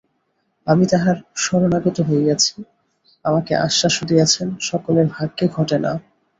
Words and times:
আমি 0.67 0.83
ইঁহার 0.87 1.17
শরণাগত 1.35 1.97
হইয়াছি, 2.01 2.53
আমাকে 3.25 3.53
আশ্বাসও 3.65 4.03
দিয়াছেন, 4.05 4.47
সকলের 4.61 5.07
ভাগ্যে 5.07 5.45
ঘটে 5.55 5.77
না। 5.79 5.91